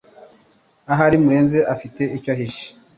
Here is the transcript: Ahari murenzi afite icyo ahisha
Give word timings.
Ahari 0.93 1.15
murenzi 1.23 1.59
afite 1.73 2.01
icyo 2.17 2.29
ahisha 2.35 2.67